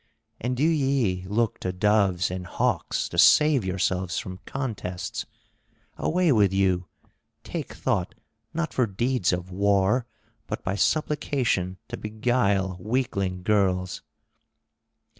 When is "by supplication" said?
10.63-11.77